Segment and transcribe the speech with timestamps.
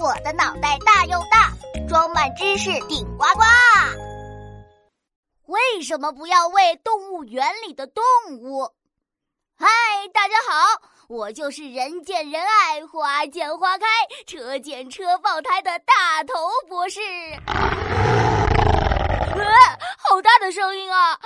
[0.00, 1.52] 我的脑袋大又大，
[1.86, 3.42] 装满知识顶呱呱。
[5.44, 8.02] 为什么不要喂动物园里的动
[8.40, 8.62] 物？
[9.58, 9.68] 嗨，
[10.14, 13.86] 大家好，我就是人见人爱、花见花开、
[14.26, 16.32] 车见车爆胎的大头
[16.66, 17.00] 博士。
[19.98, 21.20] 好大的声音啊！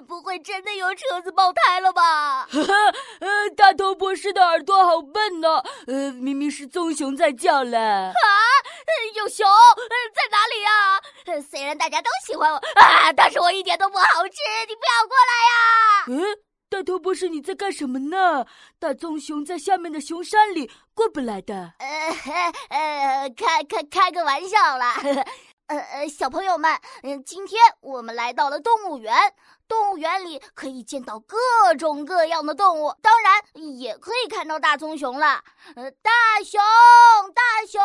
[0.00, 2.46] 不会真的有车子爆胎了吧？
[3.20, 5.62] 呃，大头博士的耳朵好笨呢。
[5.86, 7.76] 呃，明明是棕熊在叫嘞。
[7.78, 8.12] 啊，
[9.14, 9.46] 有熊？
[10.14, 11.42] 在哪里呀？
[11.50, 14.40] 虽然大家都喜欢我啊，但是我一点都不好吃。
[14.68, 16.24] 你不要过来呀！
[16.32, 16.38] 嗯，
[16.70, 18.46] 大头博士你在干什么呢？
[18.78, 21.74] 大棕熊在下面的熊山里，过不来的。
[21.78, 21.88] 呃
[22.70, 24.94] 呃，开开开个玩笑啦。
[25.68, 29.14] 呃呃，小朋友们，嗯，今天我们来到了动物园。
[29.68, 31.36] 动物园里可以见到各
[31.78, 33.40] 种各样的动物，当然
[33.78, 35.44] 也可以看到大棕熊了。
[35.76, 36.10] 呃，大
[36.42, 36.58] 熊，
[37.34, 37.80] 大熊，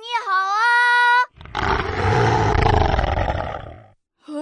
[0.00, 0.62] 你好啊！
[4.26, 4.32] 啊，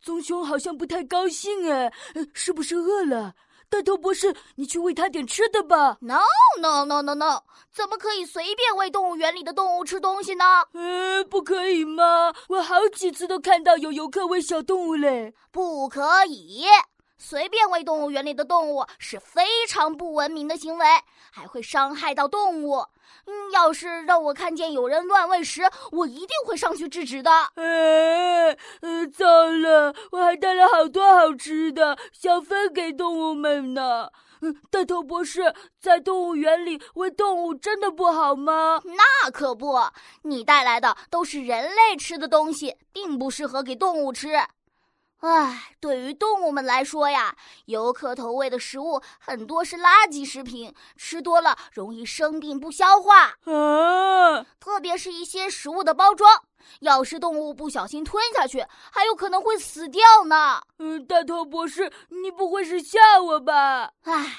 [0.00, 1.92] 棕熊好像不太高兴哎，
[2.32, 3.34] 是不是饿了？
[3.68, 5.96] 大头博士，你去喂它点吃的吧。
[6.00, 6.20] No
[6.60, 10.44] no no no no，怎么可以随便喂动物园里的动物吃东西呢？
[10.72, 12.32] 呃，不可以吗？
[12.48, 15.34] 我好几次都看到有游客喂小动物嘞。
[15.50, 16.64] 不可以，
[17.16, 20.86] 随便喂动物园里的动物是非常不文明的行为，
[21.30, 22.86] 还会伤害到动物。
[23.26, 25.62] 嗯，要是让我看见有人乱喂食，
[25.92, 27.30] 我一定会上去制止的。
[27.54, 28.54] 呃，
[29.12, 34.10] 糟了，我还带了好多好吃的，想分给动物们呢。
[34.70, 38.82] 大头博士，在动物园里喂动物真的不好吗？
[38.84, 39.78] 那可不，
[40.22, 44.36] 你带来的都是人类吃的东西，并不适合给动物吃。
[45.20, 47.34] 唉，对于动物们来说呀，
[47.64, 53.34] 游客投喂的食物很多是垃圾食品，吃多了容易生病不消化。
[53.44, 56.42] 啊，特别是一些食物的包装，
[56.80, 60.60] 要是动物不小心吞下去，还有可能会死掉呢。
[60.78, 63.92] 嗯，大头博士，你不会是吓我吧？
[64.02, 64.36] 唉，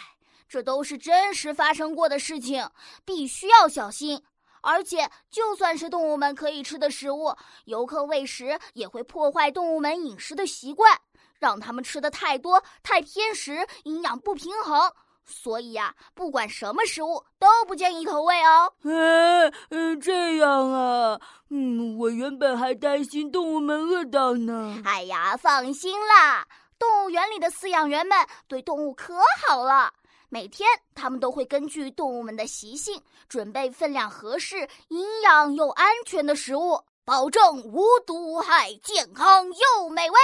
[0.47, 2.69] 这都是真实发生过的事情，
[3.03, 4.21] 必须要小心。
[4.65, 10.99] 而且，就算是动物们可以吃的食物，游客喂食也会破坏动物们饮食的习惯，
[11.39, 14.91] 让他们吃的太多、太偏食，营养不平衡。
[15.23, 18.73] 所以呀，不管什么食物都不建议投喂哦。
[18.83, 24.81] 嗯嗯，这样啊，嗯，我原本还担心动物们饿到呢。
[24.83, 26.47] 哎呀，放心啦，
[26.77, 29.93] 动物园里的饲养员们对动物可好了。
[30.35, 40.17] 每天，他们都会根据动物们的习性，准备分量合适、营养又安全的食物，保证无毒无害、健康又美味。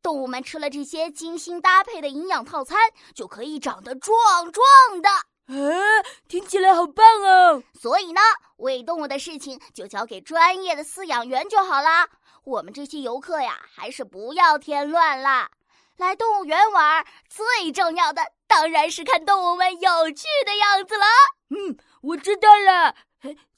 [0.00, 2.78] 动物们吃了这些精心搭配的营养套餐，
[3.12, 4.16] 就可以长得壮
[4.52, 5.08] 壮的。
[5.08, 7.64] 啊，听起来好棒哦！
[7.74, 8.20] 所以呢，
[8.58, 12.08] 喂动物的事情就交给专业的饲养员就好啦。
[12.44, 15.50] 我们这些游客呀，还是不要添乱啦。
[15.96, 21.04] 来动物园玩，最重要的当然是看动物们有趣的样子了。
[21.50, 22.96] 嗯，我知道了。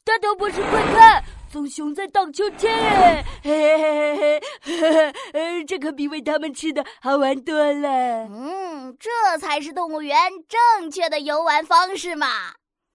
[0.05, 2.71] 大头博士，快看，棕熊在荡秋千！
[3.43, 7.89] 嘿嘿嘿嘿嘿，这可比喂它们吃的好玩多了。
[8.29, 12.27] 嗯，这才是动物园正确的游玩方式嘛。